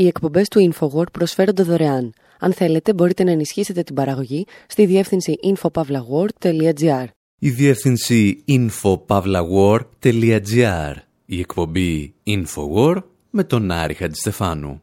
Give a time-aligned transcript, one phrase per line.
[0.00, 2.12] Οι εκπομπές του InfoWord προσφέρονται δωρεάν.
[2.38, 7.04] Αν θέλετε, μπορείτε να ενισχύσετε την παραγωγή στη διεύθυνση infopavlagor.gr.
[7.38, 10.94] Η διεύθυνση infopavlagor.gr.
[11.26, 14.82] Η εκπομπή InfoWord με τον Άρη Χατζηστεφάνου.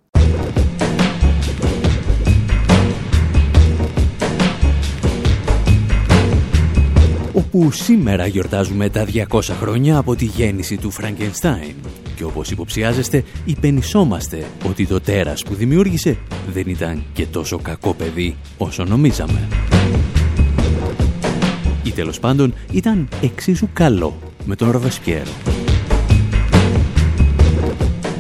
[7.37, 11.75] όπου σήμερα γιορτάζουμε τα 200 χρόνια από τη γέννηση του Φραγκενστάιν.
[12.17, 16.17] Και όπως υποψιάζεστε, υπενισόμαστε ότι το τέρας που δημιούργησε
[16.53, 19.47] δεν ήταν και τόσο κακό παιδί όσο νομίζαμε.
[21.83, 25.31] Ή τέλος πάντων ήταν εξίσου καλό με τον Ροβεσπιέρο.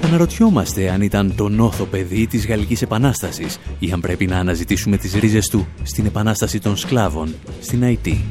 [0.03, 5.13] Αναρωτιόμαστε αν ήταν το νόθο παιδί της Γαλλικής Επανάστασης ή αν πρέπει να αναζητήσουμε τις
[5.13, 8.25] ρίζες του στην Επανάσταση των Σκλάβων, στην Αϊτή.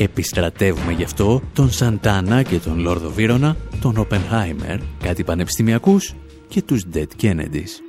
[0.00, 6.14] Επιστρατεύουμε γι' αυτό τον Σαντάνα και τον Λόρδο Βίρονα, τον Οπενχάιμερ, κάτι πανεπιστημιακούς
[6.48, 7.82] και τους Dead Kennedys.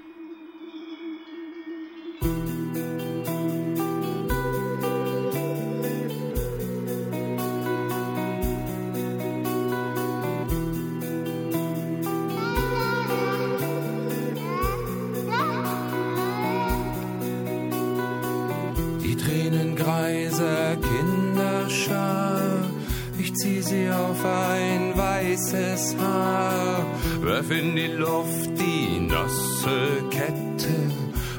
[27.21, 30.91] Werf in die Luft die nasse Kette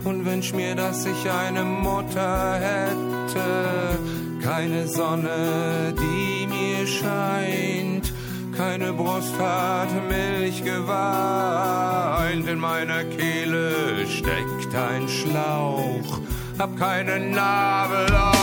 [0.04, 3.98] und wünsch mir, dass ich eine Mutter hätte.
[4.42, 8.12] Keine Sonne, die mir scheint,
[8.56, 12.46] keine Brust hat Milch geweint.
[12.46, 16.20] In meiner Kehle steckt ein Schlauch,
[16.58, 18.39] hab keinen Nabel auf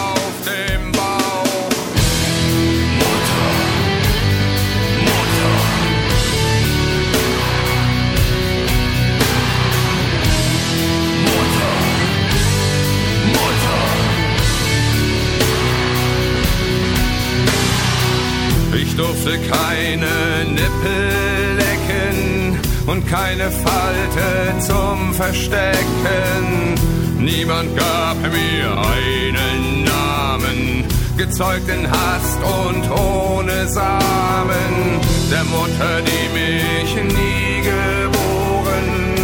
[18.98, 26.76] durfte keine Nippel lecken und keine Falte zum Verstecken.
[27.20, 30.86] Niemand gab mir einen Namen,
[31.16, 35.00] gezeugt in Hast und ohne Samen.
[35.32, 39.16] Der Mutter, die mich nie geboren,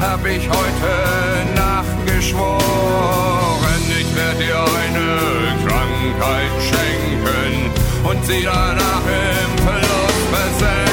[0.00, 9.64] hab ich heute Nacht geschworen, ich werde dir eine Krankheit schenken und sie danach im
[9.64, 10.89] Verlust versenken.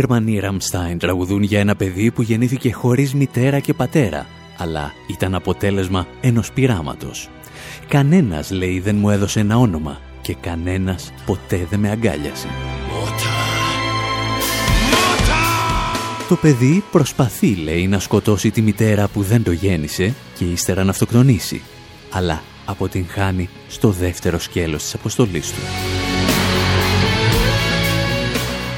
[0.00, 6.06] Γερμανοί Ραμστάιν τραγουδούν για ένα παιδί που γεννήθηκε χωρίς μητέρα και πατέρα, αλλά ήταν αποτέλεσμα
[6.20, 7.28] ενός πειράματος.
[7.88, 12.48] Κανένας, λέει, δεν μου έδωσε ένα όνομα και κανένας ποτέ δεν με αγκάλιασε.
[16.28, 20.90] Το παιδί προσπαθεί, λέει, να σκοτώσει τη μητέρα που δεν το γέννησε και ύστερα να
[20.90, 21.62] αυτοκτονήσει,
[22.10, 25.60] αλλά αποτυγχάνει στο δεύτερο σκέλος της αποστολής του.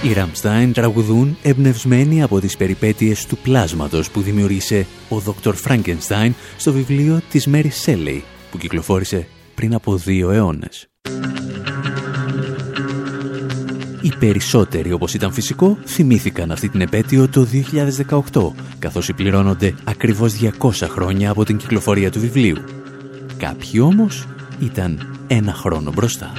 [0.04, 6.72] Οι Ραμστάιν τραγουδούν εμπνευσμένοι από τις περιπέτειες του πλάσματος που δημιούργησε ο Δόκτωρ Φράγκενστάιν στο
[6.72, 10.86] βιβλίο της Μέρι Σέλεϊ που κυκλοφόρησε πριν από δύο αιώνες.
[14.02, 17.46] Οι περισσότεροι, όπως ήταν φυσικό, θυμήθηκαν αυτή την επέτειο το
[18.32, 22.56] 2018, καθώς συμπληρώνονται ακριβώς 200 χρόνια από την κυκλοφορία του βιβλίου.
[23.36, 24.26] Κάποιοι όμως
[24.60, 26.32] ήταν ένα χρόνο μπροστά.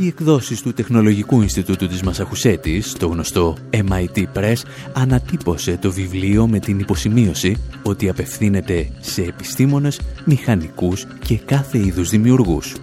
[0.00, 4.56] Οι εκδόσεις του Τεχνολογικού Ινστιτούτου της Μασαχουσέτης, το γνωστό MIT Press,
[4.92, 12.76] ανατύπωσε το βιβλίο με την υποσημείωση ότι απευθύνεται σε επιστήμονες, μηχανικούς και κάθε είδους δημιουργούς.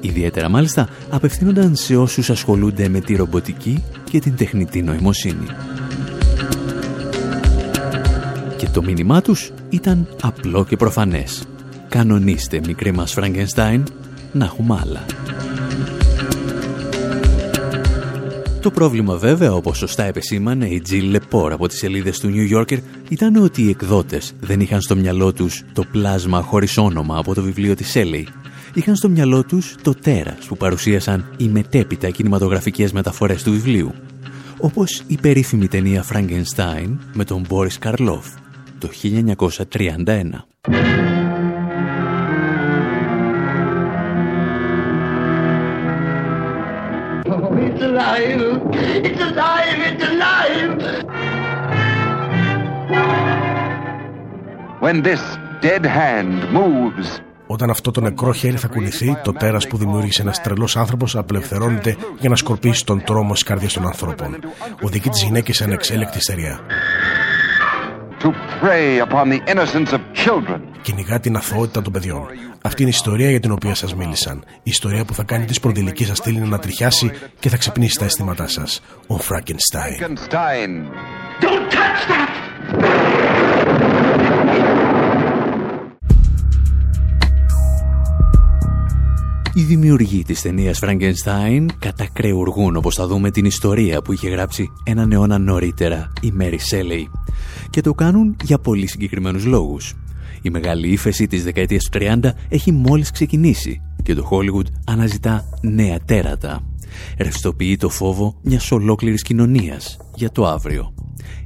[0.00, 5.46] Ιδιαίτερα μάλιστα απευθύνονταν σε όσους ασχολούνται με τη ρομποτική και την τεχνητή νοημοσύνη.
[8.56, 11.44] Και το μήνυμά τους ήταν απλό και προφανές.
[11.88, 13.84] Κανονίστε μικρή μας Φραγκενστάιν
[14.32, 15.04] να έχουμε άλλα.
[18.62, 22.78] Το πρόβλημα βέβαια, όπως σωστά επεσήμανε η Jill Lepore από τις σελίδες του New Yorker,
[23.08, 27.42] ήταν ότι οι εκδότες δεν είχαν στο μυαλό τους το πλάσμα χωρίς όνομα από το
[27.42, 28.24] βιβλίο της Shelley.
[28.74, 33.92] Είχαν στο μυαλό τους το τέρας που παρουσίασαν οι μετέπειτα κινηματογραφικές μεταφορές του βιβλίου.
[34.58, 38.24] Όπως η περίφημη ταινία Frankenstein με τον Boris Karloff
[38.78, 38.88] το
[39.68, 41.11] 1931.
[47.88, 48.42] Alive!
[49.08, 49.80] It's alive!
[49.90, 50.80] It's alive!
[54.84, 55.22] When this
[55.60, 60.40] dead hand moves, όταν αυτό το νεκρό χέρι θα κουνηθεί, το τέρας που δημιούργησε ένας
[60.40, 64.38] τρελός άνθρωπος απελευθερώνεται για να σκορπίσει τον τρόμο στι καρδιέ των ανθρώπων.
[64.82, 66.60] Οδηγεί τι γυναίκες σε ανεξέλεκτη στεριά.
[70.82, 72.26] Κυνηγά την αθωότητα των παιδιών.
[72.62, 74.44] Αυτή είναι η ιστορία για την οποία σας μίλησαν.
[74.46, 78.04] Η ιστορία που θα κάνει τη σπονδυλική σας στήλη να τριχιάσει και θα ξυπνήσει τα
[78.04, 78.82] αισθήματά σας.
[79.06, 79.96] Ο Φραγκενστάιν.
[89.54, 95.12] Οι δημιουργοί της ταινίας Frankenstein κατακρεουργούν όπως θα δούμε την ιστορία που είχε γράψει έναν
[95.12, 97.04] αιώνα νωρίτερα η Mary Shelley
[97.70, 99.94] και το κάνουν για πολύ συγκεκριμένους λόγους.
[100.42, 105.98] Η μεγάλη ύφεση της δεκαετίας του 30 έχει μόλις ξεκινήσει και το Hollywood αναζητά νέα
[106.04, 106.60] τέρατα.
[107.18, 110.94] Ρευστοποιεί το φόβο μιας ολόκληρης κοινωνίας για το αύριο.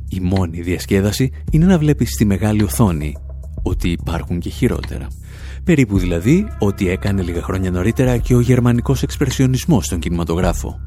[0.08, 3.16] Η μόνη διασκέδαση είναι να βλέπεις στη μεγάλη οθόνη
[3.62, 5.06] ότι υπάρχουν και χειρότερα.
[5.66, 10.80] Περίπου δηλαδή ό,τι έκανε λίγα χρόνια νωρίτερα και ο γερμανικός εξπρεσιονισμός στον κινηματογράφο.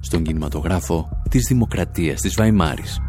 [0.00, 3.00] Στον κινηματογράφο της δημοκρατίας της Βαϊμάρης.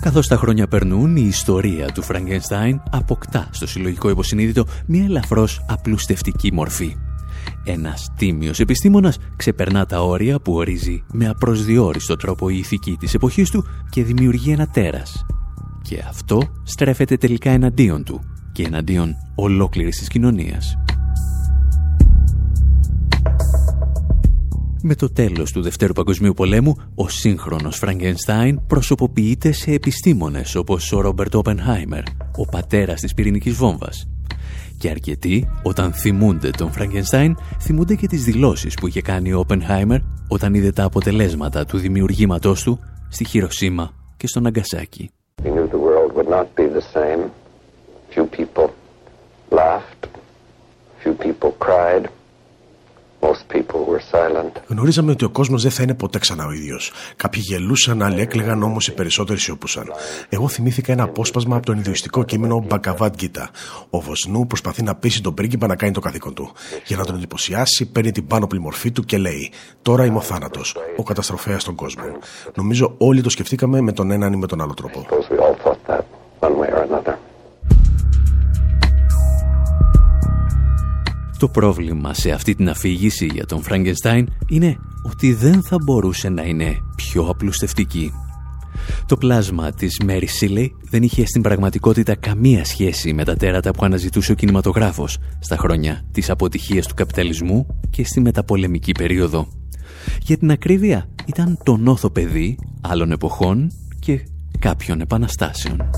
[0.00, 6.52] Καθώς τα χρόνια περνούν, η ιστορία του Φραγκενστάιν αποκτά στο συλλογικό υποσυνείδητο μια ελαφρώς απλουστευτική
[6.52, 6.96] μορφή.
[7.64, 13.50] Ένας τίμιος επιστήμονας ξεπερνά τα όρια που ορίζει με απροσδιόριστο τρόπο η ηθική της εποχής
[13.50, 15.24] του και δημιουργεί ένα τέρας.
[15.88, 18.20] Και αυτό στρέφεται τελικά εναντίον του
[18.52, 20.76] και εναντίον ολόκληρης της κοινωνίας.
[24.82, 31.00] Με το τέλος του Δευτέρου Παγκοσμίου Πολέμου, ο σύγχρονος Φραγκενστάιν προσωποποιείται σε επιστήμονες όπως ο
[31.00, 32.02] Ρόμπερτ Όπενχάιμερ,
[32.36, 34.08] ο πατέρας της πυρηνικής βόμβας.
[34.78, 40.00] Και αρκετοί, όταν θυμούνται τον Φραγκενστάιν, θυμούνται και τις δηλώσεις που είχε κάνει ο Όπενχάιμερ
[40.28, 42.78] όταν είδε τα αποτελέσματα του δημιουργήματός του
[43.08, 44.26] στη Χειροσύμα και
[45.42, 47.30] He knew the world would not be the same.
[48.10, 48.74] Few people
[49.50, 50.08] laughed.
[51.02, 52.10] Few people cried.
[53.34, 54.60] Στο Ναγκασάκι.
[54.66, 56.92] Γνωρίζαμε ότι ο κόσμος δεν θα είναι ποτέ ξανά ο ίδιος.
[57.16, 59.92] Κάποιοι γελούσαν, άλλοι έκλαιγαν, όμως οι περισσότεροι σιωπούσαν.
[60.28, 63.50] Εγώ θυμήθηκα ένα απόσπασμα από το Ινδουιστικό κείμενο Μπακαβάτ Γκίτα.
[63.90, 66.52] Ο Βοσνού προσπαθεί να πείσει τον πρίγκιπα να κάνει το καθήκον του.
[66.86, 69.52] Για να τον εντυπωσιάσει, παίρνει την πάνωπλη μορφή του και λέει:
[69.82, 72.18] Τώρα είμαι ο θάνατος, ο καταστροφέας των κόσμων.
[72.54, 75.06] Νομίζω όλοι το σκεφτήκαμε με τον έναν ή με τον άλλο τρόπο.
[81.38, 86.42] Το πρόβλημα σε αυτή την αφήγηση για τον Φραγκενστάιν είναι ότι δεν θα μπορούσε να
[86.42, 88.12] είναι πιο απλουστευτική.
[89.06, 93.84] Το πλάσμα της Μέρι Σίλεϊ δεν είχε στην πραγματικότητα καμία σχέση με τα τέρατα που
[93.84, 99.48] αναζητούσε ο κινηματογράφος στα χρόνια της αποτυχίας του καπιταλισμού και στη μεταπολεμική περίοδο.
[100.22, 104.20] Για την ακρίβεια ήταν το νόθο παιδί άλλων εποχών και
[104.58, 105.90] κάποιων επαναστάσεων.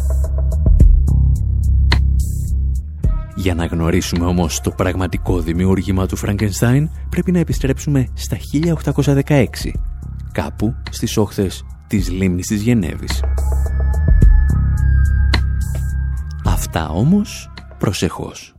[3.38, 8.36] Για να γνωρίσουμε όμως το πραγματικό δημιούργημα του Φραγκενστάιν πρέπει να επιστρέψουμε στα
[9.24, 9.44] 1816,
[10.32, 13.22] κάπου στις όχθες της λίμνης της Γενέβης.
[16.44, 18.57] Αυτά όμως προσεχώς.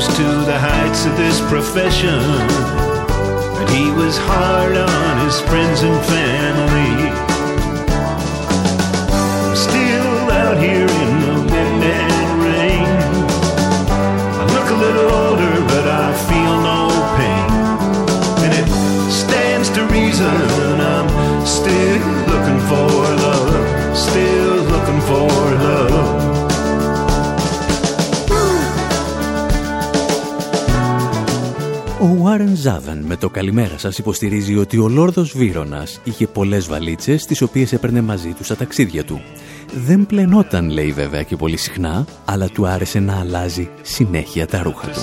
[0.00, 2.20] Rose to the heights of this profession
[3.54, 6.79] But He was hard on his friends and family.
[32.30, 37.42] Warren Ζάβεν με το καλημέρα σας υποστηρίζει ότι ο Λόρδος Βύρονας είχε πολλές βαλίτσες τις
[37.42, 39.22] οποίες έπαιρνε μαζί του στα ταξίδια του.
[39.74, 44.88] Δεν πλενόταν λέει βέβαια και πολύ συχνά, αλλά του άρεσε να αλλάζει συνέχεια τα ρούχα
[44.88, 45.00] του.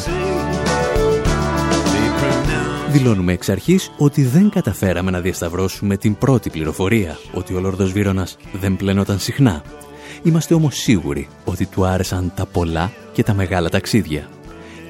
[2.92, 8.38] Δηλώνουμε εξ αρχής ότι δεν καταφέραμε να διασταυρώσουμε την πρώτη πληροφορία, ότι ο Λόρδος Βύρονας
[8.60, 9.62] δεν πλενόταν συχνά.
[10.24, 14.28] Είμαστε όμως σίγουροι ότι του άρεσαν τα πολλά και τα μεγάλα ταξίδια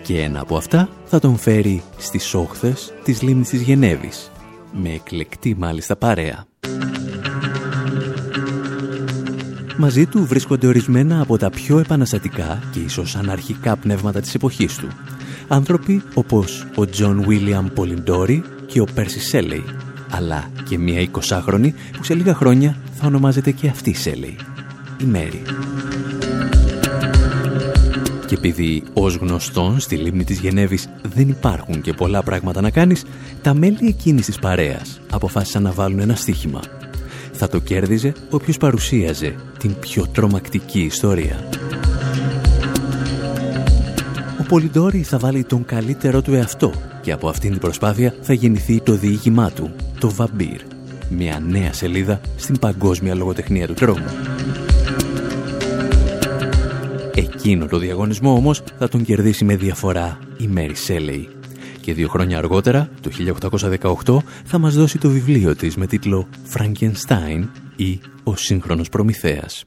[0.08, 4.32] και ένα από αυτά θα τον φέρει στις όχθες της λίμνης της Γενέβης,
[4.72, 6.46] με εκλεκτή μάλιστα παρέα.
[9.78, 14.88] Μαζί του βρίσκονται ορισμένα από τα πιο επαναστατικά και ίσως αναρχικά πνεύματα της εποχής του.
[15.48, 19.64] Άνθρωποι όπως ο Τζον Βίλιαμ Πολιντόρι και ο Πέρσι Σέλεϊ,
[20.10, 24.38] αλλά και μια εικοσάχρονη που σε λίγα χρόνια θα ονομάζεται και αυτή Σέλεϊ,
[25.02, 25.42] η Μέρη.
[28.28, 33.04] Και επειδή ως γνωστόν στη λίμνη της Γενέβης δεν υπάρχουν και πολλά πράγματα να κάνεις,
[33.42, 36.62] τα μέλη εκείνης της παρέας αποφάσισαν να βάλουν ένα στοίχημα.
[37.32, 41.50] Θα το κέρδιζε όποιος παρουσίαζε την πιο τρομακτική ιστορία.
[44.40, 48.82] Ο Πολυντόρη θα βάλει τον καλύτερό του εαυτό και από αυτήν την προσπάθεια θα γεννηθεί
[48.82, 50.62] το διήγημά του, το Βαμπύρ,
[51.10, 54.06] μια νέα σελίδα στην παγκόσμια λογοτεχνία του τρόμου.
[57.48, 61.30] Εκείνο το διαγωνισμό όμως θα τον κερδίσει με διαφορά η Μέρι Σέλεϊ.
[61.82, 63.10] Και δύο χρόνια αργότερα, το
[64.06, 69.64] 1818, θα μας δώσει το βιβλίο της με τίτλο «Frankenstein» ή «Ο σύγχρονος Προμηθέας».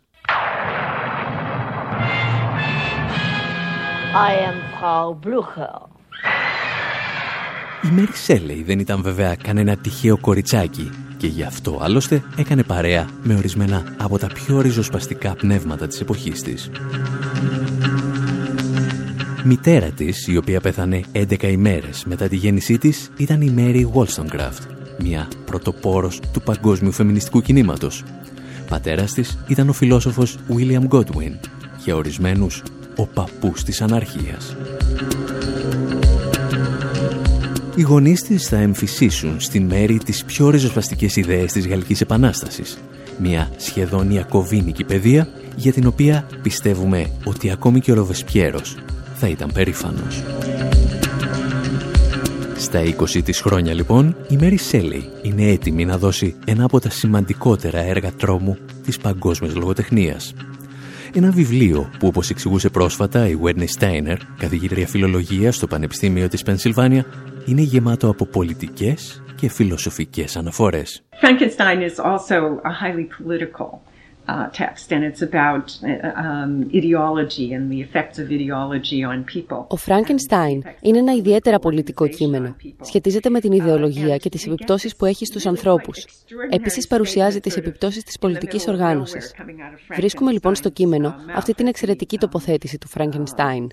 [4.14, 5.88] I am Paul Blucher.
[7.82, 13.08] Η Μέρι Σέλεϊ δεν ήταν βέβαια κανένα τυχαίο κοριτσάκι και γι' αυτό άλλωστε έκανε παρέα
[13.22, 16.70] με ορισμένα από τα πιο ριζοσπαστικά πνεύματα της εποχής της.
[19.44, 24.66] Μητέρα της, η οποία πέθανε 11 ημέρες μετά τη γέννησή της, ήταν η Mary Wollstonecraft,
[24.98, 28.04] μια πρωτοπόρος του παγκόσμιου φεμινιστικού κινήματος.
[28.68, 31.38] Πατέρας της ήταν ο φιλόσοφος William Godwin,
[31.84, 32.62] για ορισμένους
[32.96, 34.56] ο παππούς της αναρχίας.
[37.80, 42.78] Οι γονείς της θα εμφυσίσουν στην Μέρη τις πιο ριζοσπαστικές ιδέες της Γαλλικής Επανάστασης.
[43.18, 48.76] Μια σχεδόν ιακωβίνικη παιδεία για την οποία πιστεύουμε ότι ακόμη και ο Ροβεσπιέρος
[49.14, 50.22] θα ήταν περήφανος.
[52.56, 56.90] Στα 20 της χρόνια λοιπόν, η Μέρι Σέλεϊ είναι έτοιμη να δώσει ένα από τα
[56.90, 60.34] σημαντικότερα έργα τρόμου της παγκόσμιας λογοτεχνίας.
[61.14, 67.06] Ένα βιβλίο που όπως εξηγούσε πρόσφατα η Wedney Steiner, καθηγήτρια φιλολογίας στο Πανεπιστήμιο της Πενσιλβάνια,
[67.46, 71.02] είναι γεμάτο από πολιτικές και φιλοσοφικές αναφορές.
[71.22, 73.68] Frankenstein is also a highly political
[74.30, 79.66] uh, text, and it's about uh, um, ideology and the effects of ideology on people.
[79.68, 82.56] Ο Φράγκενστάιν είναι ένα ιδιαίτερα πολιτικό κείμενο.
[82.80, 86.06] Σχετίζεται με την ιδεολογία και τις επιπτώσεις που έχει στους ανθρώπους.
[86.50, 89.34] Επίσης παρουσιάζει τις επιπτώσεις της πολιτικής οργάνωσης.
[89.96, 93.66] Βρίσκουμε λοιπόν στο κείμενο αυτή την εξαιρετική τοποθέτηση του Φράγκενστάιν.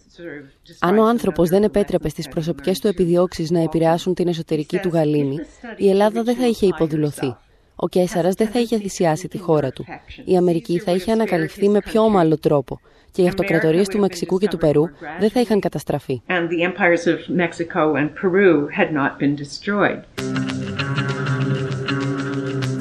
[0.79, 5.37] Αν ο άνθρωπος δεν επέτρεπε στις προσωπικές του επιδιώξεις να επηρεάσουν την εσωτερική του γαλήνη,
[5.77, 7.35] η Ελλάδα δεν θα είχε υποδουλωθεί.
[7.79, 9.85] Ο Κέσαρας δεν θα είχε θυσιάσει τη χώρα του.
[10.25, 12.79] Η Αμερική θα είχε ανακαλυφθεί με πιο ομαλό τρόπο
[13.11, 14.83] και οι αυτοκρατορίες του Μεξικού και του Περού
[15.19, 16.21] δεν θα είχαν καταστραφεί.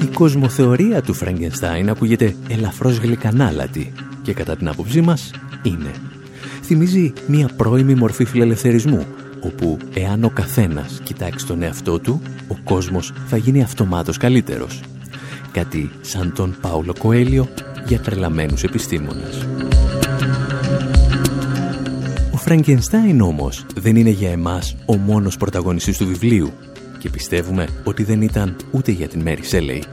[0.01, 5.31] Η κοσμοθεωρία του Φραγκενστάιν ακούγεται ελαφρώς γλυκανάλατη και κατά την άποψή μας
[5.63, 5.91] είναι.
[6.61, 9.05] Θυμίζει μια πρώιμη μορφή φιλελευθερισμού
[9.41, 14.81] όπου εάν ο καθένας κοιτάξει τον εαυτό του, ο κόσμος θα γίνει αυτομάτως καλύτερος.
[15.51, 17.47] Κάτι σαν τον Πάουλο Κοέλιο
[17.87, 19.47] για τρελαμένους επιστήμονες.
[22.33, 26.51] Ο Φραγκενστάιν όμως δεν είναι για εμάς ο μόνος πρωταγωνιστής του βιβλίου
[26.97, 29.83] και πιστεύουμε ότι δεν ήταν ούτε για την Μέρι Σέλεϊ.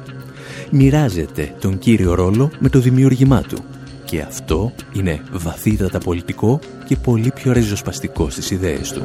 [0.71, 3.65] Μοιράζεται τον κύριο ρόλο με το δημιούργημά του
[4.14, 9.02] και αυτό είναι βαθύτατα πολιτικό και πολύ πιο ριζοσπαστικό στις ιδέες του.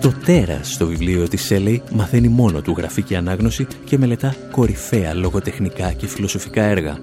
[0.00, 5.92] Το τέρας στο βιβλίο της Σέλεϊ μαθαίνει μόνο του γραφή ανάγνωση και μελετά κορυφαία λογοτεχνικά
[5.92, 6.98] και φιλοσοφικά έργα.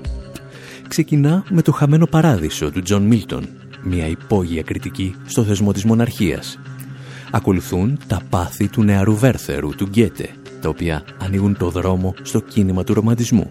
[0.87, 3.47] Ξεκινά με το χαμένο παράδεισο του Τζον Μίλτον,
[3.83, 6.59] μια υπόγεια κριτική στο θεσμό της μοναρχίας.
[7.31, 10.29] Ακολουθούν τα πάθη του νεαρού Βέρθερου, του Γκέτε,
[10.61, 13.49] τα οποία ανοίγουν το δρόμο στο κίνημα του ρομαντισμού.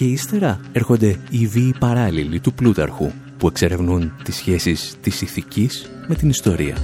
[0.00, 6.14] Και ύστερα έρχονται οι βίοι παράλληλοι του Πλούταρχου, που εξερευνούν τις σχέσεις της ηθικής με
[6.14, 6.76] την ιστορία.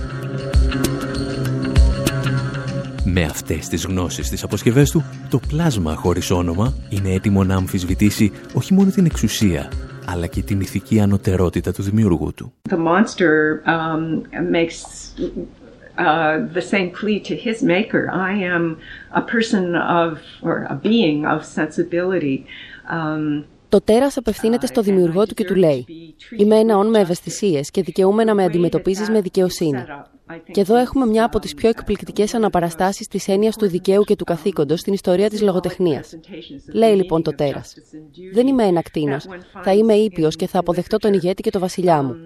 [3.04, 8.32] Με αυτές τις γνώσεις της αποσκευές του, το πλάσμα χωρίς όνομα είναι έτοιμο να αμφισβητήσει
[8.54, 9.72] όχι μόνο την εξουσία,
[10.06, 12.52] αλλά και την ηθική ανωτερότητα του δημιουργού του.
[12.70, 14.76] The monster um, makes
[15.98, 18.02] uh, the same plea to his maker.
[18.30, 18.64] I am
[19.20, 20.10] a person of,
[20.42, 22.44] or a being of sensibility.
[22.90, 25.86] Um, το τέρας απευθύνεται στο δημιουργό του και του λέει
[26.36, 29.84] «Είμαι ένα όν με ευαισθησίες και δικαιούμαι να με αντιμετωπίζεις με δικαιοσύνη».
[30.50, 34.24] Και εδώ έχουμε μια από τις πιο εκπληκτικές αναπαραστάσεις της έννοιας του δικαίου και του
[34.24, 36.18] καθήκοντος στην ιστορία της λογοτεχνίας.
[36.72, 37.74] Λέει λοιπόν το τέρας
[38.32, 39.26] «Δεν είμαι ένα κτίνος,
[39.62, 42.16] θα είμαι ήπιος και θα αποδεχτώ τον ηγέτη και το βασιλιά μου».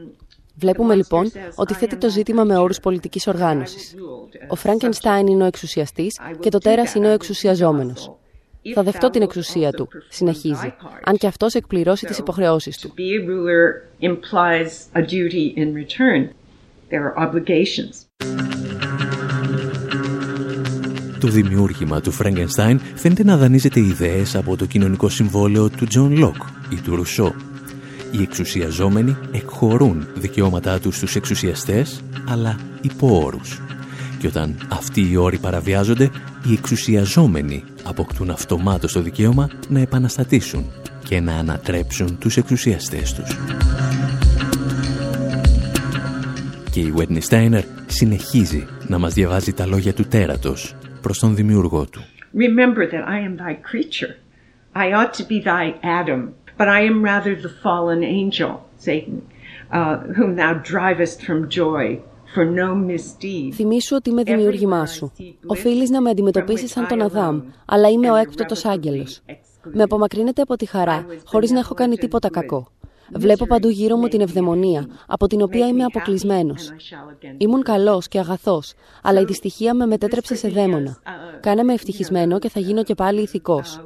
[0.60, 3.94] Βλέπουμε λοιπόν ότι θέτει το ζήτημα με όρους πολιτικής οργάνωσης.
[4.48, 8.14] Ο Φράγκενστάιν είναι ο εξουσιαστής και το τέρας είναι ο εξουσιαζόμενος.
[8.74, 10.74] Θα δεχτώ την εξουσία του, συνεχίζει,
[11.04, 12.94] αν και αυτός εκπληρώσει τις υποχρεώσεις του.
[21.20, 26.36] Το δημιούργημα του Φραγκενστάιν φαίνεται να δανείζεται ιδέες από το κοινωνικό συμβόλαιο του Τζον Λοκ
[26.70, 27.34] ή του Ρουσό.
[28.12, 33.60] Οι εξουσιαζόμενοι εκχωρούν δικαιώματά τους στους εξουσιαστές, αλλά υπό όρους.
[34.18, 36.10] Και όταν αυτοί οι όροι παραβιάζονται,
[36.48, 40.64] οι εξουσιαζόμενοι αποκτούν αυτομάτως το δικαίωμα να επαναστατήσουν
[41.08, 43.38] και να ανατρέψουν τους εξουσιαστές τους.
[46.70, 51.86] Και η Whitney Steiner συνεχίζει να μας διαβάζει τα λόγια του τέρατος προς τον δημιουργό
[51.86, 52.00] του.
[52.34, 54.14] Remember that I am thy creature.
[54.74, 56.20] I ought to be thy Adam,
[56.60, 58.52] but I am rather the fallen angel,
[58.86, 59.18] Satan,
[59.78, 61.86] uh, whom thou drivest from joy
[63.54, 65.12] Θυμήσου ότι είμαι δημιούργημά σου.
[65.46, 69.22] Οφείλεις να με αντιμετωπίσεις σαν τον Αδάμ, αλλά είμαι ο έκπτωτο άγγελος.
[69.62, 72.68] Με απομακρύνεται από τη χαρά, χωρίς να έχω κάνει τίποτα κακό.
[73.14, 76.72] Βλέπω παντού γύρω μου την ευδαιμονία, από την οποία είμαι αποκλεισμένος.
[77.38, 80.98] Ήμουν καλός και αγαθός, αλλά η δυστυχία με μετέτρεψε σε δαίμονα.
[81.40, 83.80] Κάνε με ευτυχισμένο και θα γίνω και πάλι ηθικός.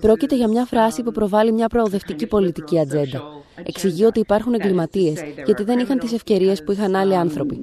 [0.00, 3.22] Πρόκειται για μια φράση που προβάλλει μια προοδευτική πολιτική ατζέντα.
[3.64, 7.60] Εξηγεί ότι υπάρχουν εγκληματίες γιατί δεν είχαν τις ευκαιρίες που είχαν άλλοι άνθρωποι.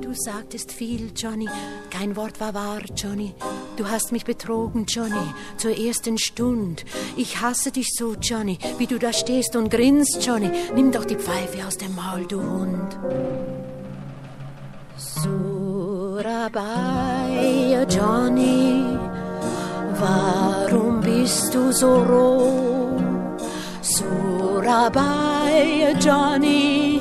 [0.00, 1.48] Du sagtest viel, Johnny.
[1.90, 3.34] Kein Wort war wahr, Johnny.
[3.76, 6.84] Du hast mich betrogen, Johnny, zur ersten Stund.
[7.16, 10.50] Ich hasse dich so, Johnny, wie du da stehst und grinst, Johnny.
[10.74, 12.98] Nimm doch die Pfeife aus dem Maul, du Hund.
[14.96, 16.64] Surabaya,
[17.84, 18.84] Johnny.
[19.98, 23.00] Warum bist du so roh?
[23.82, 27.00] Surabaya, Johnny,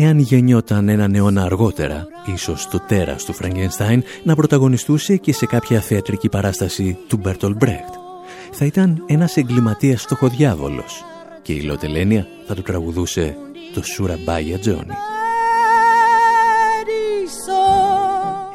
[0.00, 5.80] Εάν γεννιόταν έναν αιώνα αργότερα, ίσως το τέρας του Φραγκενστάιν να πρωταγωνιστούσε και σε κάποια
[5.80, 7.94] θεατρική παράσταση του Μπέρτολ Μπρέχτ.
[8.52, 11.04] Θα ήταν ένας εγκληματίας φτωχοδιάβολος
[11.42, 13.36] και η Λοτελένια θα του τραγουδούσε
[13.74, 14.94] το Σουραμπάγια Τζόνι.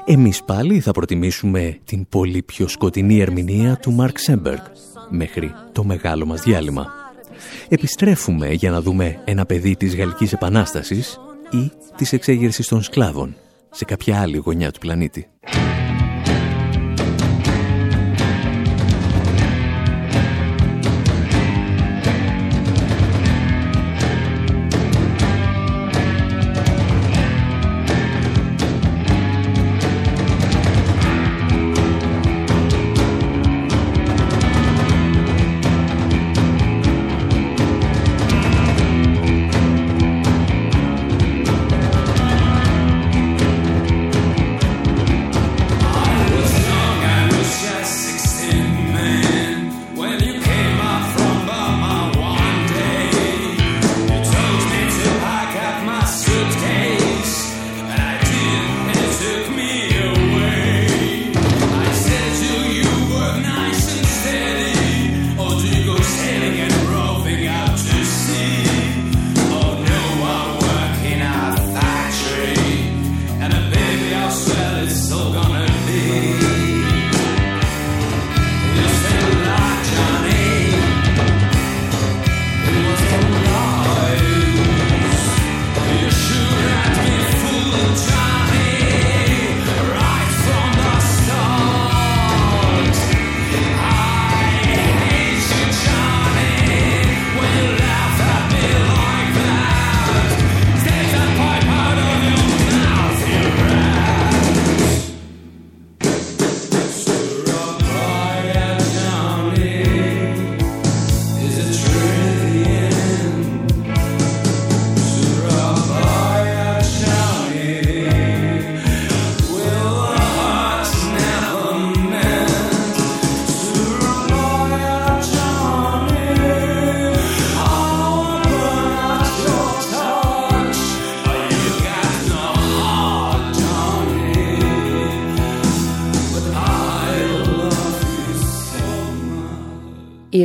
[0.05, 4.61] Εμείς πάλι θα προτιμήσουμε την πολύ πιο σκοτεινή ερμηνεία του Μαρκ Σέμπεργκ
[5.09, 7.02] μέχρι το μεγάλο μας διάλειμμα.
[7.69, 11.19] Επιστρέφουμε για να δούμε ένα παιδί της Γαλλικής Επανάστασης
[11.51, 13.35] ή της εξέγερσης των σκλάβων
[13.71, 15.27] σε κάποια άλλη γωνιά του πλανήτη.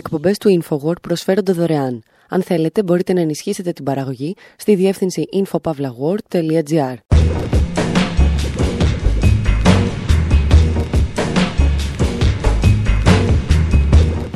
[0.08, 2.02] Οι εκπομπές του InfoWord προσφέρονται δωρεάν.
[2.28, 6.94] Αν θέλετε, μπορείτε να ενισχύσετε την παραγωγή στη διεύθυνση infopavlagor.gr.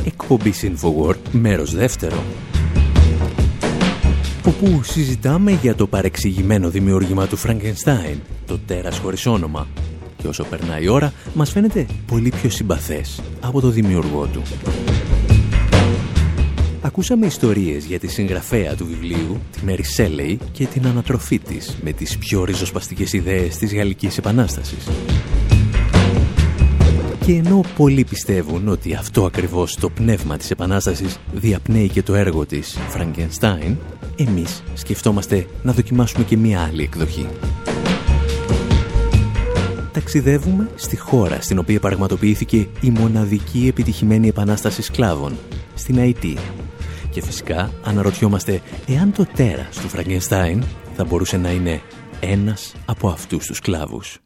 [0.07, 2.23] Εκπομπή InfoWord, μέρος δεύτερο.
[4.47, 9.67] Όπου συζητάμε για το παρεξηγημένο δημιούργημα του Frankenstein, το τέρας χωρίς όνομα;
[10.17, 14.43] Και όσο περνάει η ώρα, μας φαίνεται πολύ πιο συμπαθές από το δημιουργό του.
[16.93, 21.93] Ακούσαμε ιστορίες για τη συγγραφέα του βιβλίου, τη Μέρι Σέλεϊ και την ανατροφή της με
[21.93, 24.89] τις πιο ριζοσπαστικές ιδέες της Γαλλικής Επανάστασης.
[27.25, 32.47] Και ενώ πολλοί πιστεύουν ότι αυτό ακριβώς το πνεύμα της Επανάστασης διαπνέει και το έργο
[32.47, 33.77] της Frankenstein,
[34.17, 37.27] εμείς σκεφτόμαστε να δοκιμάσουμε και μία άλλη εκδοχή.
[39.93, 45.33] Ταξιδεύουμε στη χώρα στην οποία πραγματοποιήθηκε η μοναδική επιτυχημένη επανάσταση σκλάβων,
[45.75, 46.37] στην Αϊτή,
[47.13, 50.65] και φυσικά αναρωτιόμαστε εάν το τέρας του Φραγκενστάιν
[50.97, 51.81] θα μπορούσε να είναι
[52.21, 54.19] ένας από αυτούς τους σκλάβους.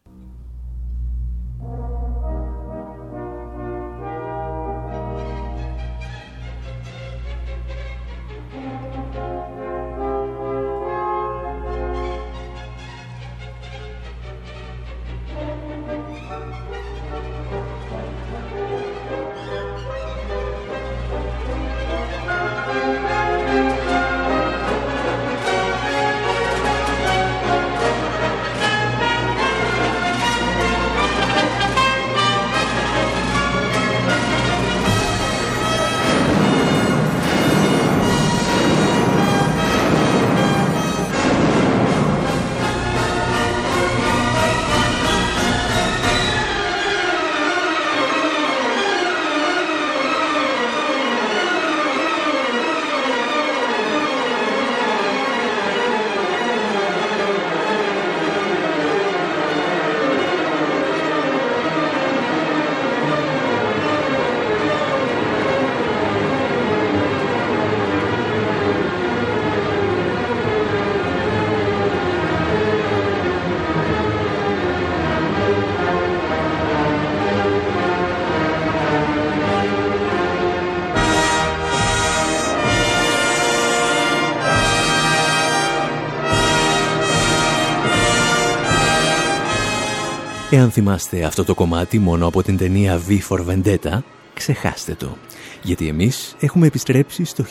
[90.56, 93.98] Εάν θυμάστε αυτό το κομμάτι μόνο από την ταινία V for Vendetta,
[94.34, 95.16] ξεχάστε το.
[95.62, 97.44] Γιατί εμείς έχουμε επιστρέψει στο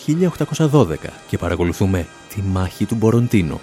[0.71, 0.95] 1812
[1.27, 3.59] και παρακολουθούμε τη μάχη του Μποροντίνο.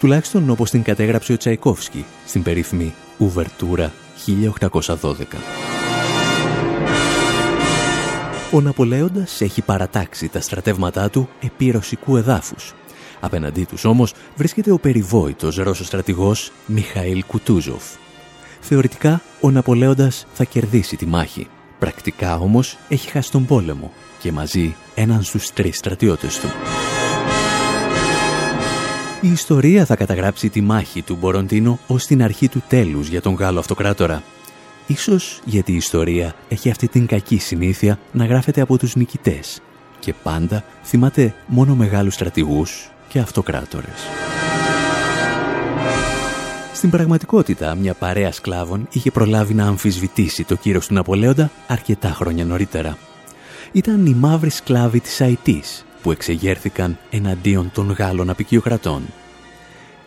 [0.00, 3.92] Τουλάχιστον όπως την κατέγραψε ο Τσαϊκόφσκι στην περίφημη Ουβερτούρα
[4.26, 5.14] 1812.
[8.52, 12.74] Ο Ναπολέοντας έχει παρατάξει τα στρατεύματά του επί ρωσικού εδάφους.
[13.20, 17.82] Απέναντί τους όμως βρίσκεται ο περιβόητος Ρώσος στρατηγός Μιχαήλ Κουτούζοφ,
[18.60, 21.46] Θεωρητικά, ο Ναπολέοντας θα κερδίσει τη μάχη.
[21.78, 26.48] Πρακτικά όμως έχει χάσει τον πόλεμο και μαζί έναν στους τρεις στρατιώτες του.
[29.20, 33.34] Η ιστορία θα καταγράψει τη μάχη του Μποροντίνο ως την αρχή του τέλους για τον
[33.34, 34.22] Γάλλο Αυτοκράτορα.
[34.86, 39.60] Ίσως γιατί η ιστορία έχει αυτή την κακή συνήθεια να γράφεται από τους νικητές
[39.98, 44.06] και πάντα θυμάται μόνο μεγάλους στρατηγούς και αυτοκράτορες.
[46.78, 52.44] Στην πραγματικότητα, μια παρέα σκλάβων είχε προλάβει να αμφισβητήσει το κύρος του Ναπολέοντα αρκετά χρόνια
[52.44, 52.98] νωρίτερα.
[53.72, 59.02] Ήταν οι μαύροι σκλάβοι της Αϊτής που εξεγέρθηκαν εναντίον των Γάλλων απικιοκρατών.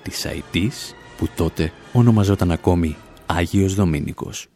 [0.01, 4.47] Της Αϊτής που τότε ονομαζόταν ακόμη Άγιος Δομήνικος.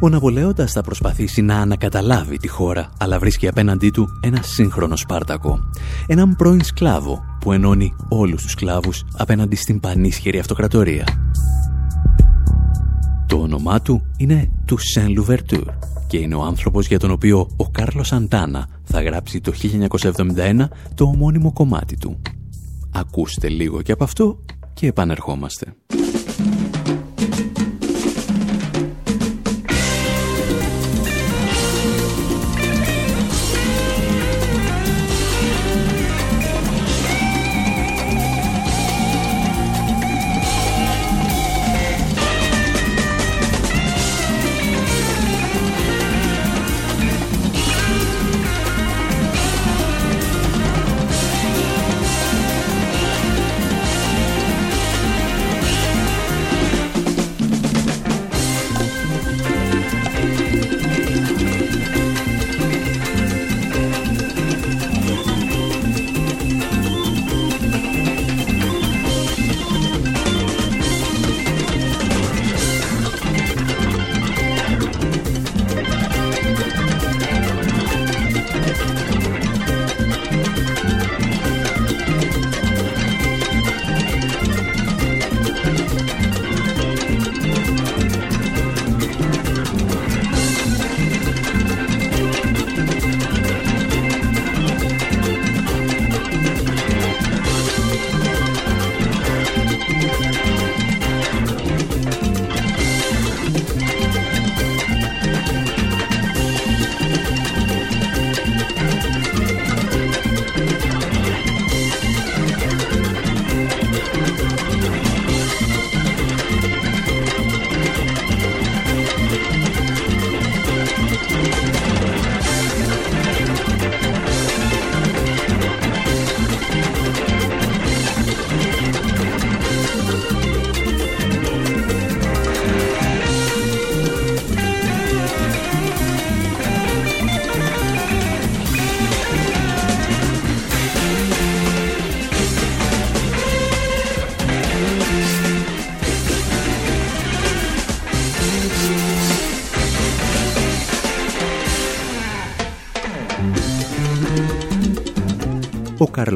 [0.00, 5.58] Ο Ναπολέοντας θα προσπαθήσει να ανακαταλάβει τη χώρα, αλλά βρίσκει απέναντί του ένα σύγχρονο Σπάρτακο.
[6.06, 11.06] Έναν πρώην σκλάβο που ενώνει όλους τους σκλάβους απέναντι στην πανίσχυρη αυτοκρατορία.
[13.26, 15.64] Το όνομά του είναι του Σεν Λουβερτούρ
[16.06, 19.52] και είναι ο άνθρωπος για τον οποίο ο Κάρλος Αντάνα θα γράψει το
[20.36, 22.20] 1971 το ομώνυμο κομμάτι του.
[22.92, 24.38] Ακούστε λίγο και από αυτό
[24.74, 25.74] και επανερχόμαστε.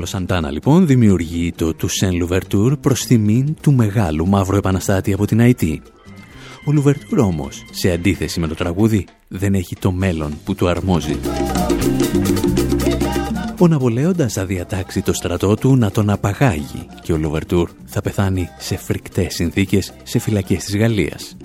[0.09, 5.83] Σαντάνα λοιπόν δημιουργεί το Toussaint Louverture προς τιμήν του μεγάλου μαύρου επαναστάτη από την Αϊτή.
[6.65, 11.17] Ο Λουβερτούρ όμως, σε αντίθεση με το τραγούδι, δεν έχει το μέλλον που του αρμόζει.
[13.59, 18.49] Ο Ναβολέοντας θα διατάξει το στρατό του να τον απαγάγει και ο Λουβερτούρ θα πεθάνει
[18.59, 21.37] σε φρικτές συνθήκες σε φυλακές της Γαλλίας.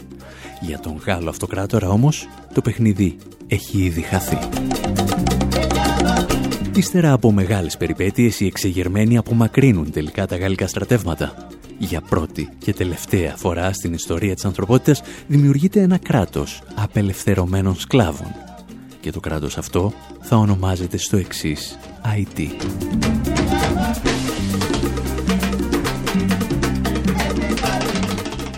[0.61, 3.15] Για τον Γάλλο αυτοκράτορα όμως, το παιχνίδι
[3.47, 4.37] έχει ήδη χαθεί.
[6.75, 11.47] Ύστερα από μεγάλες περιπέτειες, οι εξεγερμένοι απομακρύνουν τελικά τα γαλλικά στρατεύματα.
[11.77, 18.35] Για πρώτη και τελευταία φορά στην ιστορία της ανθρωπότητας δημιουργείται ένα κράτος απελευθερωμένων σκλάβων.
[18.99, 21.77] Και το κράτος αυτό θα ονομάζεται στο εξής
[22.15, 22.39] IT.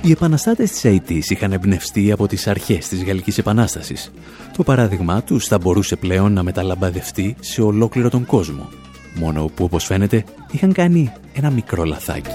[0.05, 4.11] Οι επαναστάτες της ΑΕΤΗΣ είχαν εμπνευστεί από τις αρχές της Γαλλικής Επανάστασης.
[4.57, 8.69] Το παράδειγμά τους θα μπορούσε πλέον να μεταλαμπαδευτεί σε ολόκληρο τον κόσμο.
[9.15, 12.31] Μόνο που, όπως φαίνεται, είχαν κάνει ένα μικρό λαθάκι.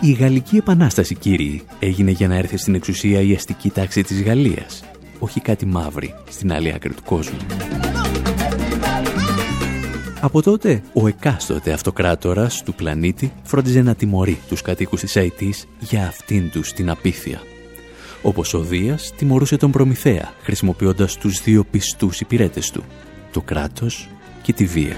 [0.00, 4.84] Η Γαλλική Επανάσταση, κύριοι, έγινε για να έρθει στην εξουσία η αστική τάξη της Γαλλίας,
[5.18, 7.36] όχι κάτι μαύρη στην άλλη άκρη του κόσμου.
[10.24, 16.06] Από τότε, ο εκάστοτε αυτοκράτορας του πλανήτη φρόντιζε να τιμωρεί τους κατοίκους της Αϊτής για
[16.06, 17.40] αυτήν τους την απίθεια.
[18.22, 22.84] Όπως ο Δίας τιμωρούσε τον Προμηθέα, χρησιμοποιώντας τους δύο πιστούς υπηρέτες του,
[23.32, 24.08] το κράτος
[24.42, 24.96] και τη βία.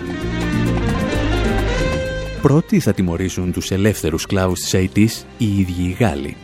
[2.42, 6.36] Πρώτοι θα τιμωρήσουν τους ελεύθερους σκλάβους της Αϊτής οι ίδιοι οι Γάλλοι,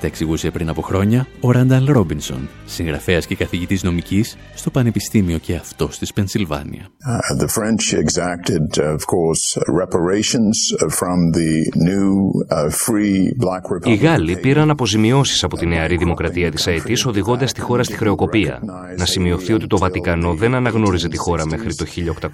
[0.00, 5.54] τα εξηγούσε πριν από χρόνια ο Ράνταλ Ρόμπινσον, συγγραφέας και καθηγητής νομικής στο Πανεπιστήμιο και
[5.54, 6.82] αυτό της Πενσιλβάνια.
[6.82, 9.44] Uh, the French exacted, of course,
[9.82, 10.56] reparations
[10.98, 11.52] from the
[11.90, 12.10] new
[12.50, 13.88] uh, free black republic.
[13.88, 18.60] Οι Γάλλοι πήραν αποζημιώσεις από τη νεαρή δημοκρατία της ΑΕΤΗΣ οδηγώντας τη χώρα στη χρεοκοπία.
[18.96, 22.28] Να σημειωθεί ότι το Βατικανό δεν αναγνώριζε τη χώρα μέχρι το 1860.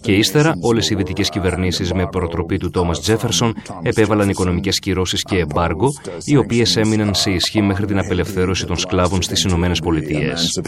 [0.00, 5.38] Και ύστερα όλες οι δυτικές κυβερνήσεις με προτροπή του Τόμας Τζέφερσον επέβαλαν οικονομικές κυρώσεις και
[5.38, 5.88] εμπάργο,
[6.24, 10.60] οι οποίες έμειναν σε ισχύ μέχρι την απελευθέρωση των σκλάβων στις Ηνωμένες Πολιτείες.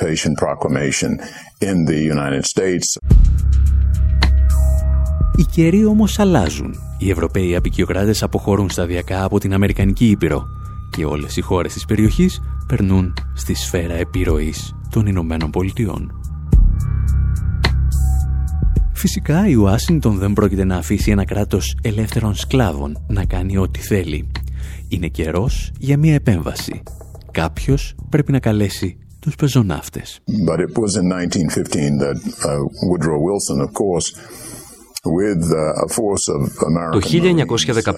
[5.36, 6.74] Οι καιροί όμως αλλάζουν.
[6.98, 10.46] Οι Ευρωπαίοι απεικιοκράτες αποχωρούν σταδιακά από την Αμερικανική Ήπειρο
[10.90, 16.12] και όλες οι χώρες της περιοχής περνούν στη σφαίρα επιρροής των Ηνωμένων Πολιτειών.
[18.92, 24.30] Φυσικά η Ουάσιγκτον δεν πρόκειται να αφήσει ένα κράτος ελεύθερων σκλάβων να κάνει ό,τι θέλει.
[24.94, 26.82] Είναι καιρός για μια επέμβαση.
[27.30, 30.20] Κάποιος πρέπει να καλέσει τους πεζοναύτες.
[30.46, 34.06] But it was in 1915 that uh, Woodrow Wilson, of course,
[36.92, 37.00] το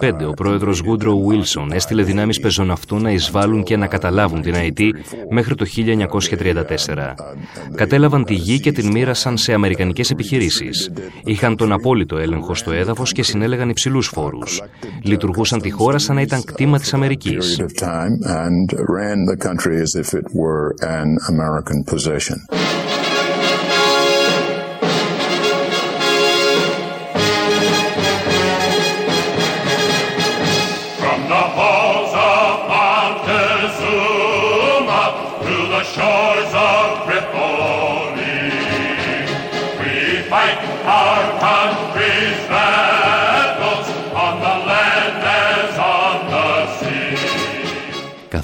[0.00, 4.78] 1915 ο πρόεδρος Woodrow Wilson έστειλε δυνάμεις πεζοναυτού να εισβάλλουν και να καταλάβουν την ΑΕΤ
[5.30, 7.14] μέχρι το 1934.
[7.74, 10.92] Κατέλαβαν τη γη και την μοίρασαν σε αμερικανικές επιχειρήσεις.
[11.24, 14.62] Είχαν τον απόλυτο έλεγχο στο έδαφος και συνέλεγαν υψηλούς φόρους.
[15.02, 17.60] Λειτουργούσαν τη χώρα σαν να ήταν κτήμα της Αμερικής.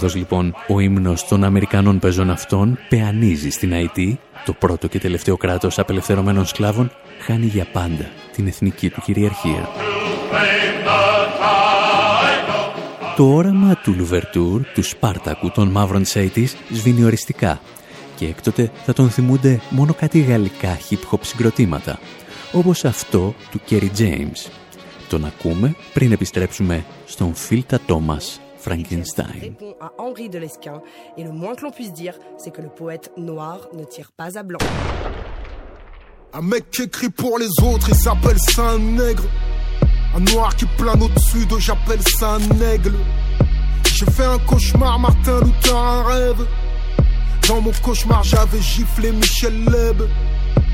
[0.03, 5.37] Καθώς λοιπόν ο ύμνος των Αμερικανών πεζών αυτών πεανίζει στην Αϊτή, το πρώτο και τελευταίο
[5.37, 9.69] κράτος απελευθερωμένων σκλάβων χάνει για πάντα την εθνική του κυριαρχία.
[13.17, 17.61] Το όραμα του Λουβερτούρ, του Σπάρτακου των μαύρων της Αϊτής, σβήνει οριστικά
[18.17, 21.99] και έκτοτε θα τον θυμούνται μόνο κάτι γαλλικά hip-hop συγκροτήματα,
[22.53, 24.51] όπως αυτό του Κέρι James.
[25.09, 29.41] Τον ακούμε πριν επιστρέψουμε στον Φίλτα Τόμας Frankenstein.
[29.41, 30.81] répond à Henri de Lesquin
[31.17, 34.39] et le moins que l'on puisse dire, c'est que le poète noir ne tire pas
[34.39, 34.61] à blanc.
[36.33, 39.25] Un mec qui écrit pour les autres, il s'appelle Saint-Nègre.
[40.15, 42.95] Un noir qui plane au-dessus de j'appelle ça un aigle.
[43.85, 46.47] J'ai fait un cauchemar, Martin Luther, un rêve.
[47.49, 50.03] Dans mon cauchemar, j'avais giflé Michel Leb.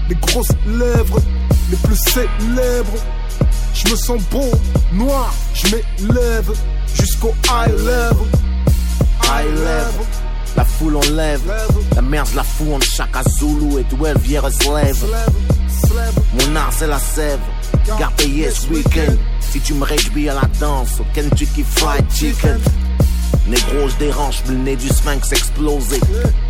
[0.09, 1.21] Les grosses lèvres,
[1.71, 2.99] les plus célèbres.
[3.75, 4.51] Je me sens beau,
[4.93, 6.51] noir, je m'élève
[6.95, 8.27] jusqu'au high level.
[9.25, 10.07] High level.
[10.57, 11.41] La foule en lève,
[11.95, 15.05] la merde la fout en Chaka Zulu et d'où elle vient se lève.
[16.35, 17.39] Mon art c'est la sève,
[17.99, 19.15] garde payé ce week-end.
[19.41, 22.59] Si tu me réjouis à la danse, au Kentucky Fried Chicken.
[23.47, 26.01] Négro, je dérange, le nez du sphinx explosé.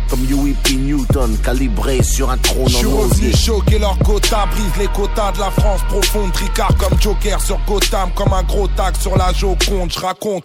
[0.09, 3.35] comme UEP Newton, calibré sur un trône Je suis en osier.
[3.35, 8.09] choquer leur quota, brise les quotas de la France profonde, tricard comme Joker sur Gotham,
[8.15, 9.91] comme un gros tag sur la Joconde.
[9.93, 10.43] Je raconte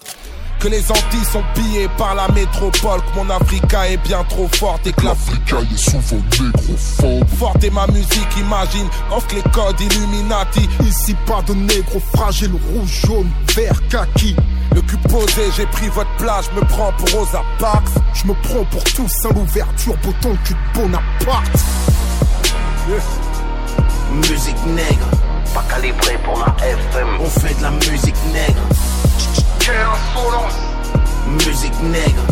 [0.60, 4.86] que les Antilles sont pillées par la métropole, que mon Africa est bien trop forte
[4.86, 7.28] et que l'Africa est souvent négrophobe.
[7.38, 10.68] Forte est ma musique, imagine, offre les codes Illuminati.
[10.86, 14.36] Ici pas de négro fragile, rouge, jaune, vert, kaki.
[14.72, 17.88] Le cul posé, j'ai pris votre place, je me prends pour Rosa Parks.
[18.14, 21.50] Je me prends pour tous, sans l'ouverture, bouton cul de Bonaparte.
[24.12, 25.08] Musique nègre,
[25.52, 27.08] pas calibré pour la FM.
[27.20, 28.62] On fait de la musique nègre.
[29.58, 30.58] Quelle insolence!
[31.46, 32.22] Musique nègre.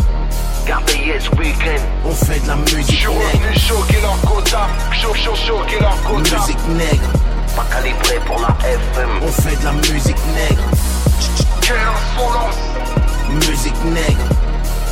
[0.65, 1.81] Gardez yes weekend.
[2.05, 3.59] On fait de la musique nègre.
[3.59, 6.37] choquer leur quota, choquer leur quota.
[6.37, 7.09] Musique nègre,
[7.55, 9.09] pas calibré pour la FM.
[9.21, 10.63] On fait de la musique nègre.
[11.65, 12.59] Quelle insolence!
[13.45, 14.27] Musique nègre,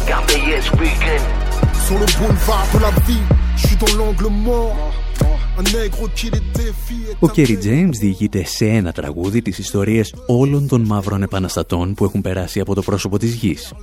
[0.10, 1.24] gardez yes weekend.
[1.86, 3.26] Sur le boulevard de la vie,
[3.60, 4.94] je suis dans l'angle mort.
[5.60, 10.15] Un nègre qui les défie est Ο Κέρι Τζέιμς διηγείται σε ένα τραγούδι τις ιστορίες
[10.26, 13.74] όλων των μαύρων επαναστατών που έχουν περάσει από το πρόσωπο της γης.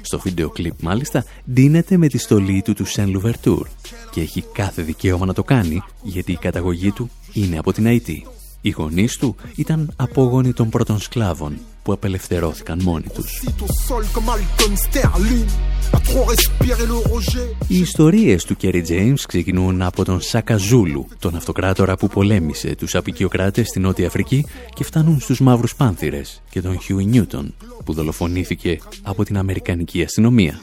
[0.00, 3.68] Στο βίντεο κλιπ μάλιστα ντύνεται με τη στολή του του Σεν Λουβερτούρ
[4.10, 8.26] και έχει κάθε δικαίωμα να το κάνει γιατί η καταγωγή του είναι από την Αϊτή.
[8.60, 13.42] Οι γονείς του ήταν απόγονοι των πρώτων σκλάβων που απελευθερώθηκαν μόνοι τους.
[13.46, 15.48] au sol comme Malcolm Sterling.
[15.96, 17.56] À trop respirer le roger.
[17.68, 22.94] Οι ιστορίες του Κέρι Τζέιμς ξεκινούν από τον Σάκα Ζούλου, τον αυτοκράτορα που πολέμησε τους
[22.94, 28.78] απικιοκράτες στη Νότια Αφρική και φτάνουν στους Μαύρους Πάνθυρες και τον Χιούι Νιούτον, που δολοφονήθηκε
[29.02, 30.60] από την Αμερικανική αστυνομία.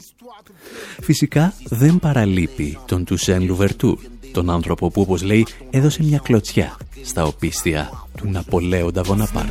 [1.00, 3.98] Φυσικά δεν παραλείπει τον Τουσέν Λουβερτούρ,
[4.34, 9.48] τον άνθρωπο που όπως λέει έδωσε μια κλωτσιά στα οπίστια του Ναπολέοντα Βοναπάρτ.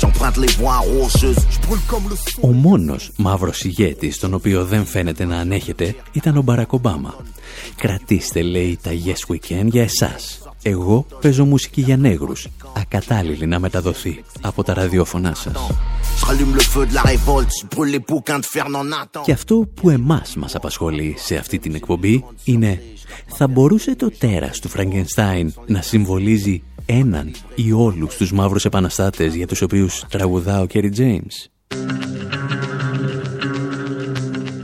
[0.00, 1.44] J'emprunte les voies rocheuses.
[2.40, 7.14] Ο μόνος μαύρος ηγέτης, τον οποίο δεν φαίνεται να ανέχεται, ήταν ο Μπαρακ Ομπάμα.
[7.76, 10.42] Κρατήστε, λέει, τα Yes Weekend για εσάς.
[10.62, 15.70] Εγώ παίζω μουσική για νέγρους, ακατάλληλη να μεταδοθεί από τα ραδιόφωνά σας.
[16.20, 19.22] J'allume le feu de la révolte, je brûle les bouquins de Fernand Nathan.
[19.24, 22.82] Και αυτό που εμάς μας απασχολεί σε αυτή την εκπομπή είναι
[23.26, 29.46] θα μπορούσε το τέρας του Φραγκενστάιν να συμβολίζει έναν ή όλους τους μαύρους επαναστάτες για
[29.46, 31.48] τους οποίους τραγουδά ο Κέρι Τζέιμς;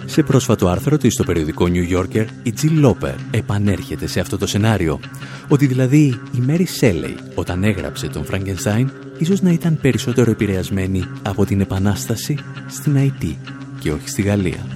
[0.05, 4.47] Σε πρόσφατο άρθρο της στο περιοδικό New Yorker, η Jill Loper επανέρχεται σε αυτό το
[4.47, 5.01] σενάριο.
[5.49, 8.87] Ότι δηλαδή η Mary Shelley όταν έγραψε τον Frankenstein
[9.19, 12.39] ίσως να ήταν περισσότερο επηρεασμένη από την Επανάσταση
[12.69, 13.39] στην Αϊτή
[13.79, 14.67] και όχι στη Γαλλία.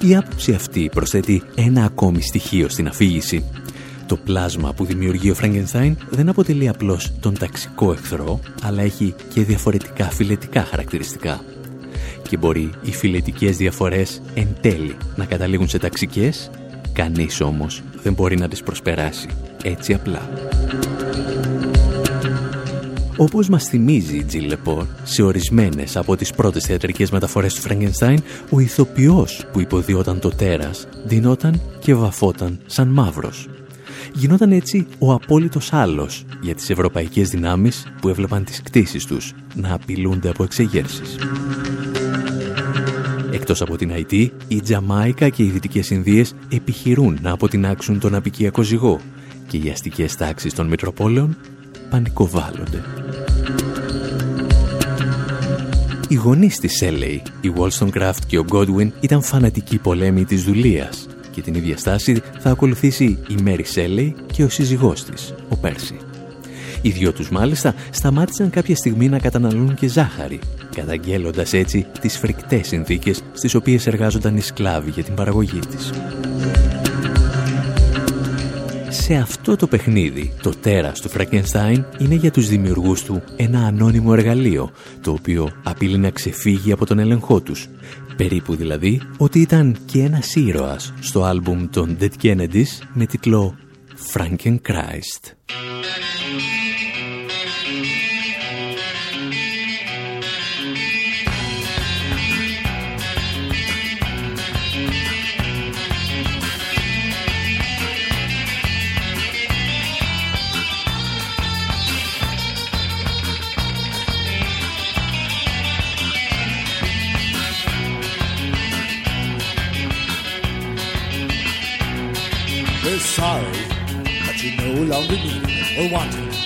[0.00, 3.44] Η άποψη αυτή προσθέτει ένα ακόμη στοιχείο στην αφήγηση.
[4.06, 9.42] Το πλάσμα που δημιουργεί ο Φραγκενστάιν δεν αποτελεί απλώς τον ταξικό εχθρό, αλλά έχει και
[9.42, 11.44] διαφορετικά φιλετικά χαρακτηριστικά.
[12.28, 16.50] Και μπορεί οι φιλετικές διαφορές εν τέλει να καταλήγουν σε ταξικές,
[16.92, 19.28] κανείς όμως δεν μπορεί να τις προσπεράσει
[19.62, 20.28] έτσι απλά.
[23.20, 28.22] Όπως μας θυμίζει η Τζιν Λεπόρ, σε ορισμένες από τις πρώτες θεατρικές μεταφορές του Φραγκενστάιν,
[28.50, 33.48] ο ηθοποιός που υποδιόταν το τέρας δινόταν και βαφόταν σαν μαύρος.
[34.14, 39.74] Γινόταν έτσι ο απόλυτος άλλος για τις ευρωπαϊκές δυνάμεις που έβλεπαν τις κτίσεις τους να
[39.74, 41.16] απειλούνται από εξεγέρσεις.
[43.32, 48.62] Εκτός από την Αϊτή, η Τζαμάικα και οι Δυτικές Ινδίες επιχειρούν να αποτινάξουν τον απικιακό
[48.62, 49.00] ζυγό
[49.48, 51.36] και οι αστικές τάξεις των Μητροπόλεων
[51.90, 52.97] πανικοβάλλονται.
[56.10, 61.40] Οι γονείς της Σέλεϊ, η Wollstonecraft και ο Godwin ήταν φανατικοί πολέμοι της δουλείας και
[61.40, 65.96] την ίδια στάση θα ακολουθήσει η Mary Σέλεϊ και ο σύζυγός της, ο Πέρσι.
[66.82, 70.38] Οι δυο τους μάλιστα σταμάτησαν κάποια στιγμή να καταναλώνουν και ζάχαρη,
[70.74, 75.90] καταγγέλλοντας έτσι τις φρικτές συνθήκες στις οποίες εργάζονταν οι σκλάβοι για την παραγωγή της.
[79.00, 84.10] Σε αυτό το παιχνίδι, το τέρας του Φραγκενστάιν είναι για τους δημιουργούς του ένα ανώνυμο
[84.16, 84.70] εργαλείο,
[85.00, 87.68] το οποίο απειλεί να ξεφύγει από τον έλεγχό τους.
[88.16, 93.56] Περίπου δηλαδή ότι ήταν και ένας ήρωας στο άλμπουμ των Dead Kennedys με τίτλο
[94.12, 95.32] Frankenchrist.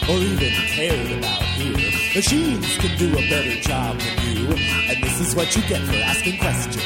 [0.08, 1.90] Or even cared about here.
[2.14, 5.94] Machines can do a better job than you, and this is what you get for
[5.94, 6.82] asking questions.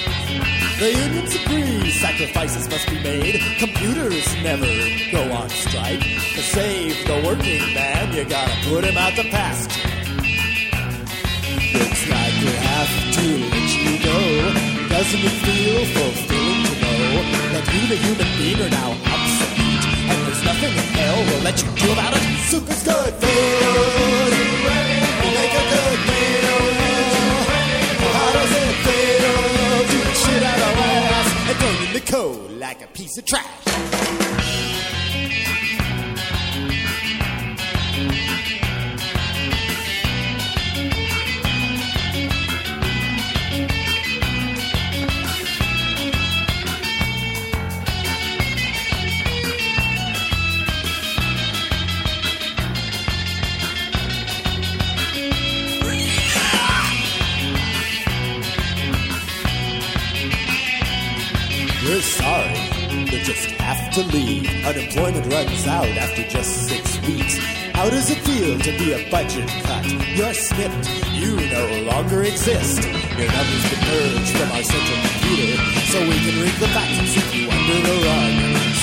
[0.78, 3.40] The unions agree sacrifices must be made.
[3.58, 4.68] Computers never
[5.10, 6.00] go on strike.
[6.00, 9.88] To save the working man, you gotta put him out to pasture.
[11.72, 14.20] Looks like we have to let you go.
[14.92, 17.06] Doesn't it feel fulfilling to know
[17.52, 18.92] that you, the human being, are now
[20.56, 22.22] nothing in hell will let you do about it.
[22.48, 24.32] Soup is good food.
[25.22, 25.98] You make a good.
[28.16, 29.34] How does it feel
[29.90, 30.76] to the shit out of
[31.50, 33.65] and in the cold like a piece of trash?
[63.26, 64.46] Just have to leave.
[64.64, 67.36] Unemployment runs out after just six weeks.
[67.74, 69.82] How does it feel to be a budget cut?
[70.14, 72.86] You're snipped, you no longer exist.
[73.18, 75.58] Your numbers purged from our central computer,
[75.90, 78.32] so we can read the facts and sweep you under the rug.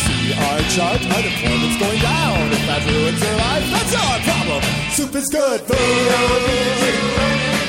[0.04, 2.44] See our chart, unemployment's going down.
[2.52, 4.62] If that ruins your life, that's our problem.
[4.92, 6.04] Soup is good food.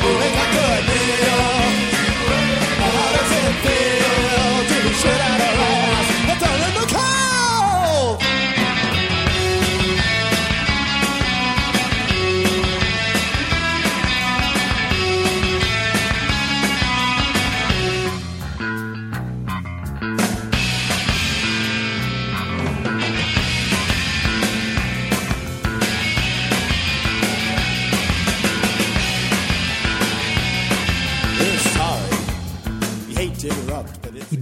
[0.02, 1.38] Make a good meal.
[2.82, 5.33] How does it feel to be shit out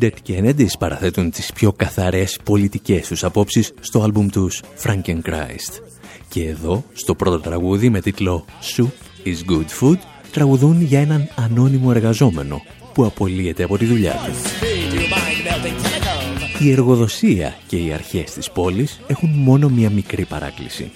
[0.02, 5.82] Dead Kennedys παραθέτουν τις πιο καθαρές πολιτικές τους απόψεις στο άλμπουμ τους Frankenchrist.
[6.28, 8.44] Και εδώ, στο πρώτο τραγούδι με τίτλο
[8.76, 8.90] Soup
[9.24, 9.98] is good food,
[10.32, 12.62] τραγουδούν για έναν ανώνυμο εργαζόμενο
[12.94, 14.32] που απολύεται από τη δουλειά του.
[14.32, 16.62] speed, you mind melting chemicals.
[16.62, 20.90] Η εργοδοσία και οι αρχές της πόλης έχουν μόνο μία μικρή παράκληση.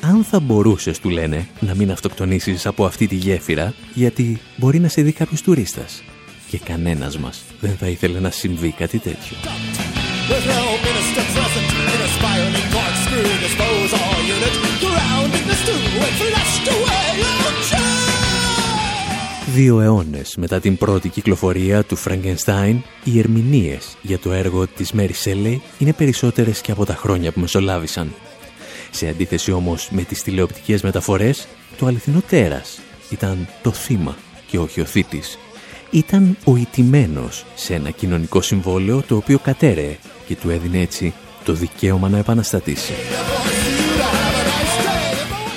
[0.00, 4.88] Αν θα μπορούσες, του λένε, να μην αυτοκτονήσεις από αυτή τη γέφυρα, γιατί μπορεί να
[4.88, 6.02] σε δει κάποιος τουρίστας.
[6.48, 9.36] Και κανένας μας δεν θα ήθελε να συμβεί κάτι τέτοιο.
[10.30, 16.66] With no minister present in a spiraling corkscrew disposal unit, grounding the stew and flushed
[16.74, 18.04] away your chair.
[19.54, 25.10] Δύο αιώνες μετά την πρώτη κυκλοφορία του Frankenstein, οι ερμηνείες για το έργο της Mary
[25.24, 28.14] Shelley είναι περισσότερες και από τα χρόνια που μεσολάβησαν.
[28.90, 31.46] Σε αντίθεση όμως με τις τηλεοπτικές μεταφορές,
[31.78, 32.80] το αληθινό τέρας
[33.10, 34.16] ήταν το θύμα
[34.46, 35.38] και όχι ο θήτης.
[35.94, 41.14] Ήταν ο ιτημένος σε ένα κοινωνικό συμβόλαιο το οποίο κατέρεε και του έδινε έτσι
[41.44, 42.92] το δικαίωμα να επαναστατήσει.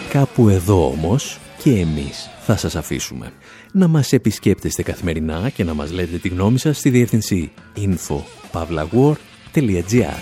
[0.10, 3.32] Κάπου εδώ όμως και εμείς θα σας αφήσουμε.
[3.72, 10.18] Να μας επισκέπτεστε καθημερινά και να μας λέτε τη γνώμη σας στη διεύθυνση info.pavlawar.gr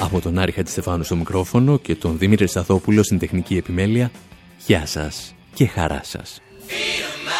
[0.00, 4.10] Από τον Άρη Χατζηστεφάνου στο μικρόφωνο και τον Δημήτρη Σταθόπουλο στην τεχνική επιμέλεια,
[4.66, 6.40] γεια σας και χαρά σας.
[6.68, 7.39] Feel my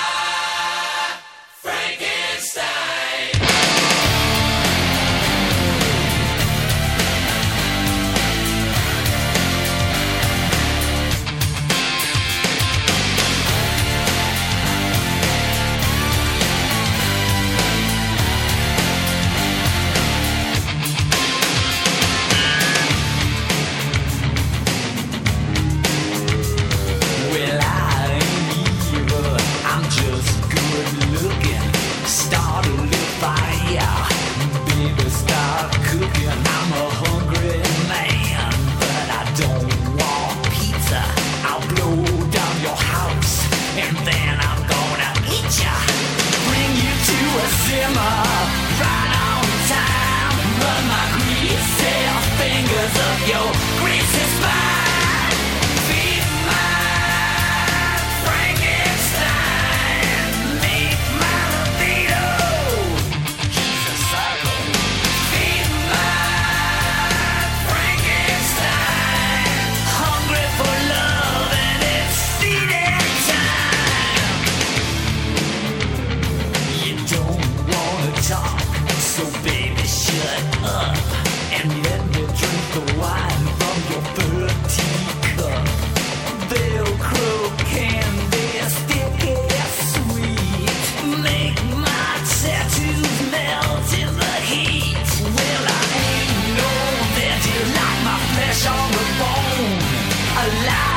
[100.51, 100.90] alive.